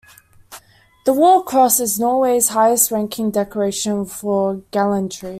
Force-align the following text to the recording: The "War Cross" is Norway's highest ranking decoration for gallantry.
The 1.05 1.13
"War 1.13 1.43
Cross" 1.45 1.79
is 1.79 1.99
Norway's 1.99 2.47
highest 2.47 2.89
ranking 2.89 3.29
decoration 3.29 4.03
for 4.07 4.63
gallantry. 4.71 5.29